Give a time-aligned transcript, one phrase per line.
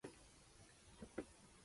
[0.03, 1.25] 吸血鬼